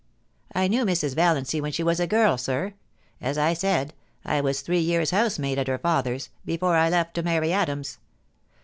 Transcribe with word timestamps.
'I 0.55 0.67
knew 0.67 0.83
Mrs. 0.83 1.13
Valiancy 1.13 1.61
when 1.61 1.71
she 1.71 1.83
was 1.83 1.99
a 1.99 2.07
girl, 2.07 2.35
sir. 2.35 2.73
As 3.21 3.37
1 3.37 3.55
said, 3.57 3.93
I 4.25 4.41
was 4.41 4.61
three 4.61 4.79
years 4.79 5.11
housemaid 5.11 5.59
at 5.59 5.67
her 5.67 5.77
father's, 5.77 6.29
before 6.43 6.75
I 6.75 6.89
left 6.89 7.13
to 7.13 7.21
marry 7.21 7.53
Adams. 7.53 7.99